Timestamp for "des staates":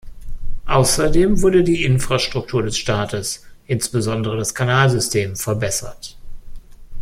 2.63-3.45